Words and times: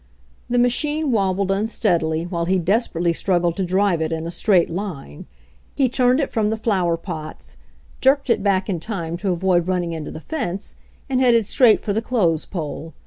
The 0.49 0.57
machine 0.57 1.11
wobbled 1.11 1.51
unsteadily, 1.51 2.23
while 2.23 2.45
he 2.45 2.57
des 2.57 2.87
perately 2.91 3.15
struggled 3.15 3.55
to 3.57 3.63
drive 3.63 4.01
it 4.01 4.11
in 4.11 4.25
a 4.25 4.31
straight 4.31 4.71
line. 4.71 5.27
He 5.75 5.89
turned 5.89 6.19
it 6.19 6.31
from 6.31 6.49
the 6.49 6.57
flower 6.57 6.97
pots, 6.97 7.55
jerked 8.01 8.31
it 8.31 8.41
back 8.41 8.67
in 8.67 8.79
time 8.79 9.15
to 9.17 9.29
avoid 9.29 9.67
running 9.67 9.93
into 9.93 10.09
the 10.09 10.19
fence, 10.19 10.73
and 11.07 11.21
headed 11.21 11.45
straight 11.45 11.81
for 11.81 11.93
the 11.93 12.01
clothes 12.01 12.45
pole. 12.45 12.95